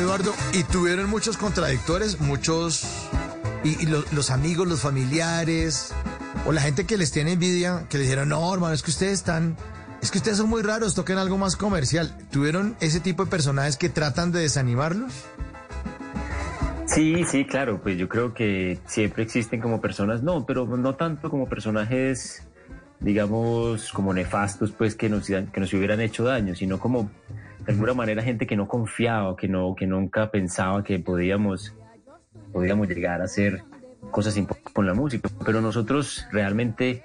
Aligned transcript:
Eduardo, 0.00 0.34
¿y 0.52 0.64
tuvieron 0.64 1.08
muchos 1.10 1.36
contradictores? 1.36 2.20
Muchos... 2.20 2.84
Y, 3.62 3.86
los 3.86 4.30
amigos, 4.30 4.66
los 4.66 4.80
familiares, 4.80 5.92
o 6.46 6.52
la 6.52 6.62
gente 6.62 6.86
que 6.86 6.96
les 6.96 7.12
tiene 7.12 7.32
envidia, 7.32 7.84
que 7.90 7.98
les 7.98 8.06
dijeron, 8.06 8.30
no, 8.30 8.52
hermano, 8.52 8.72
es 8.74 8.82
que 8.82 8.90
ustedes 8.90 9.12
están... 9.12 9.56
Es 10.00 10.10
que 10.10 10.16
ustedes 10.16 10.38
son 10.38 10.48
muy 10.48 10.62
raros, 10.62 10.94
toquen 10.94 11.18
algo 11.18 11.36
más 11.36 11.56
comercial. 11.56 12.16
¿Tuvieron 12.30 12.74
ese 12.80 13.00
tipo 13.00 13.24
de 13.24 13.30
personajes 13.30 13.76
que 13.76 13.90
tratan 13.90 14.32
de 14.32 14.40
desanimarlos? 14.40 15.12
Sí, 16.86 17.24
sí, 17.24 17.44
claro, 17.44 17.80
pues 17.80 17.98
yo 17.98 18.08
creo 18.08 18.34
que 18.34 18.78
siempre 18.86 19.22
existen 19.22 19.60
como 19.60 19.80
personas, 19.80 20.22
no, 20.24 20.44
pero 20.44 20.66
no 20.66 20.94
tanto 20.96 21.30
como 21.30 21.48
personajes, 21.48 22.42
digamos, 22.98 23.92
como 23.92 24.12
nefastos, 24.12 24.72
pues 24.72 24.96
que 24.96 25.08
nos, 25.08 25.26
que 25.26 25.60
nos 25.60 25.72
hubieran 25.72 26.00
hecho 26.00 26.24
daño, 26.24 26.56
sino 26.56 26.80
como 26.80 27.08
de 27.66 27.72
alguna 27.72 27.94
manera 27.94 28.22
gente 28.22 28.46
que 28.46 28.56
no 28.56 28.68
confiaba, 28.68 29.36
que 29.36 29.48
no, 29.48 29.74
que 29.74 29.86
nunca 29.86 30.30
pensaba 30.30 30.82
que 30.82 30.98
podíamos, 30.98 31.74
podíamos 32.52 32.88
llegar 32.88 33.20
a 33.20 33.24
hacer 33.24 33.62
cosas 34.10 34.38
con 34.72 34.86
la 34.86 34.94
música. 34.94 35.28
Pero 35.44 35.60
nosotros 35.60 36.26
realmente, 36.32 37.04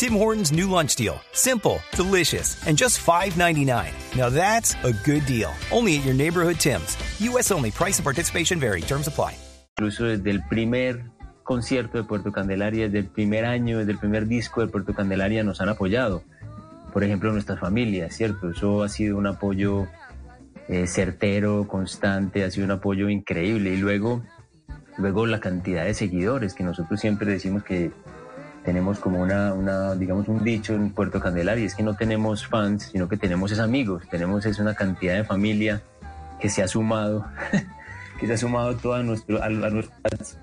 Tim 0.00 0.14
Hortons 0.14 0.50
new 0.50 0.66
lunch 0.66 0.94
deal. 0.94 1.20
Simple, 1.32 1.78
delicious, 1.94 2.56
and 2.66 2.74
just 2.78 3.04
$5.99. 3.04 3.92
Now 4.16 4.30
that's 4.30 4.74
a 4.82 4.94
good 5.04 5.26
deal. 5.26 5.52
Only 5.70 5.98
at 5.98 6.06
your 6.06 6.14
neighborhood 6.14 6.56
Tim's. 6.56 6.96
U.S. 7.20 7.50
only. 7.50 7.70
Price 7.70 7.98
and 7.98 8.04
participation 8.04 8.58
vary. 8.58 8.80
Terms 8.80 9.08
apply. 9.08 9.36
Incluso 9.76 10.04
desde 10.04 10.30
el 10.30 10.42
primer 10.48 11.04
concierto 11.42 11.98
de 11.98 12.04
Puerto 12.04 12.32
Candelaria, 12.32 12.86
desde 12.86 13.00
el 13.00 13.08
primer 13.08 13.44
año, 13.44 13.80
desde 13.80 13.92
el 13.92 13.98
primer 13.98 14.26
disco 14.26 14.62
de 14.62 14.68
Puerto 14.68 14.94
Candelaria 14.94 15.44
nos 15.44 15.60
han 15.60 15.68
apoyado. 15.68 16.22
Por 16.94 17.04
ejemplo, 17.04 17.30
nuestras 17.30 17.60
familias, 17.60 18.16
¿cierto? 18.16 18.52
Eso 18.52 18.82
ha 18.82 18.88
sido 18.88 19.18
un 19.18 19.26
apoyo 19.26 19.86
eh, 20.68 20.86
certero, 20.86 21.68
constante, 21.68 22.42
ha 22.42 22.50
sido 22.50 22.64
un 22.64 22.70
apoyo 22.70 23.10
increíble. 23.10 23.74
Y 23.74 23.76
luego, 23.76 24.22
luego 24.96 25.26
la 25.26 25.40
cantidad 25.40 25.84
de 25.84 25.92
seguidores 25.92 26.54
que 26.54 26.64
nosotros 26.64 26.98
siempre 26.98 27.30
decimos 27.30 27.64
que 27.64 27.90
tenemos 28.64 28.98
como 28.98 29.20
una, 29.20 29.52
una, 29.54 29.94
digamos, 29.94 30.28
un 30.28 30.44
dicho 30.44 30.74
en 30.74 30.90
Puerto 30.90 31.20
Candelaria, 31.20 31.64
es 31.64 31.74
que 31.74 31.82
no 31.82 31.94
tenemos 31.94 32.46
fans, 32.46 32.90
sino 32.92 33.08
que 33.08 33.16
tenemos 33.16 33.52
es 33.52 33.58
amigos, 33.58 34.04
tenemos 34.10 34.44
es 34.46 34.58
una 34.58 34.74
cantidad 34.74 35.14
de 35.14 35.24
familia 35.24 35.82
que 36.40 36.48
se 36.48 36.62
ha 36.62 36.68
sumado, 36.68 37.26
que 38.20 38.26
se 38.26 38.34
ha 38.34 38.38
sumado 38.38 38.76
toda 38.76 39.02
nuestro, 39.02 39.42
a, 39.42 39.48
nuestras 39.48 40.38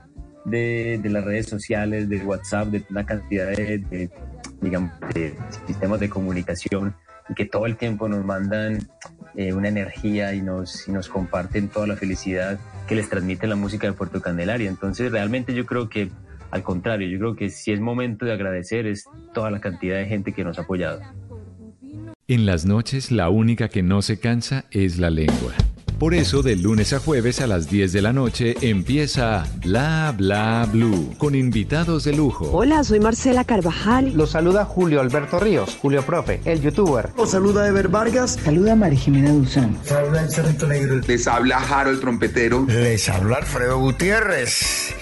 de, 0.46 1.00
de, 1.02 1.10
las 1.10 1.24
redes 1.24 1.48
sociales, 1.48 2.10
de 2.10 2.18
WhatsApp, 2.24 2.68
de 2.68 2.84
una 2.90 3.06
cantidad 3.06 3.48
de, 3.48 3.80
de, 3.80 4.10
digamos, 4.62 4.92
de 5.14 5.38
sistemas 5.66 6.00
de 6.00 6.10
comunicación 6.10 6.96
y 7.30 7.34
que 7.34 7.46
todo 7.46 7.66
el 7.66 7.76
tiempo 7.76 8.08
nos 8.08 8.24
mandan 8.24 8.88
eh, 9.36 9.54
una 9.54 9.68
energía 9.68 10.34
y 10.34 10.42
nos, 10.42 10.88
y 10.88 10.92
nos 10.92 11.10
comparten 11.10 11.68
toda 11.70 11.88
la 11.88 11.96
felicidad 11.96 12.60
que 12.88 12.96
les 12.96 13.10
transmite 13.10 13.46
la 13.48 13.56
música 13.56 13.86
de 13.88 13.94
Puerto 13.94 14.22
Candelaria. 14.22 14.70
Entonces, 14.70 15.12
realmente 15.12 15.54
yo 15.54 15.66
creo 15.66 15.90
que, 15.90 16.10
al 16.52 16.64
contrario, 16.64 17.08
yo 17.08 17.20
creo 17.20 17.36
que 17.36 17.50
si 17.50 17.72
es 17.72 17.80
momento 17.80 18.26
de 18.26 18.34
agradecer 18.34 18.88
es 18.88 19.06
toda 19.34 19.52
la 19.52 19.60
cantidad 19.60 19.98
de 19.98 20.06
gente 20.06 20.34
que 20.34 20.44
nos 20.44 20.60
ha 20.60 20.64
apoyado. 20.64 21.02
En 22.28 22.46
las 22.46 22.66
noches, 22.66 23.12
la 23.12 23.30
única 23.30 23.70
que 23.70 23.84
no 23.84 24.02
se 24.02 24.20
cansa 24.20 24.66
es 24.72 24.98
la 24.98 25.10
lengua. 25.10 25.54
Por 26.00 26.14
eso, 26.14 26.44
de 26.44 26.56
lunes 26.56 26.94
a 26.94 27.00
jueves 27.00 27.42
a 27.42 27.48
las 27.48 27.72
10 27.72 27.92
de 27.92 28.02
la 28.04 28.14
noche 28.14 28.56
empieza 28.62 29.46
Bla 29.64 30.14
Bla 30.16 30.68
Blue 30.72 31.16
con 31.18 31.34
invitados 31.34 32.04
de 32.04 32.14
lujo. 32.16 32.52
Hola, 32.52 32.84
soy 32.84 33.00
Marcela 33.00 33.46
Carvajal. 33.46 34.14
Los 34.14 34.32
saluda 34.32 34.64
Julio 34.64 35.02
Alberto 35.02 35.40
Ríos, 35.40 35.76
Julio 35.82 36.04
Profe, 36.04 36.40
el 36.46 36.62
youtuber. 36.62 37.10
Los 37.18 37.32
saluda 37.32 37.68
Ever 37.68 37.88
Vargas. 37.88 38.38
Saluda 38.44 38.76
María 38.76 39.00
Jimena 39.00 39.32
Duzán. 39.32 39.76
Saluda 39.84 40.22
el 40.22 40.30
Cerrito 40.30 40.68
Negro. 40.68 41.02
Les 41.08 41.28
habla 41.28 41.60
Jaro 41.62 41.90
el 41.90 42.00
trompetero. 42.00 42.68
Les 42.68 43.10
habla 43.10 43.38
Alfredo 43.38 43.80
Gutiérrez. 43.80 44.94